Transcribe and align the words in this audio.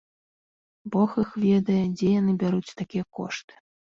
Бог 0.95 1.09
іх 1.23 1.29
ведае, 1.43 1.81
дзе 1.97 2.07
яны 2.21 2.33
бяруць 2.45 2.75
такія 2.81 3.05
кошты. 3.19 3.53